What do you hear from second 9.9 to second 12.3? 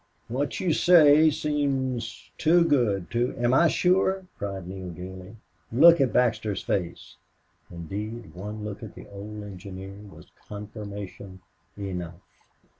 was confirmation enough.